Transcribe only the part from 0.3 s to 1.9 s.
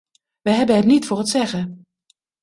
We hebben het niet voor het zeggen.